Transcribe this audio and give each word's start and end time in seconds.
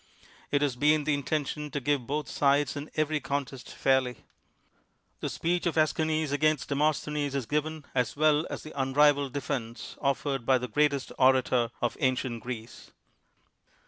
It 0.49 0.63
has 0.63 0.75
been 0.75 1.03
the 1.03 1.15
inten 1.15 1.45
tion 1.45 1.69
to 1.69 1.79
give 1.79 2.07
both 2.07 2.27
sides 2.27 2.75
in 2.75 2.89
every 2.95 3.19
contest 3.19 3.69
fairly. 3.69 4.23
The 5.19 5.29
speech 5.29 5.67
of 5.67 5.75
^schines 5.75 6.31
against 6.31 6.69
Demosthenes 6.69 7.35
is 7.35 7.45
given, 7.45 7.85
as 7.93 8.15
well 8.17 8.47
as 8.49 8.63
the 8.63 8.71
unrivak'd 8.71 9.31
defense 9.31 9.97
offered 10.01 10.29
INTRODUCTION 10.41 10.45
by 10.47 10.57
the 10.57 10.67
greatest 10.67 11.11
orator 11.19 11.69
of 11.83 11.97
ancient 11.99 12.41
Greece. 12.41 12.89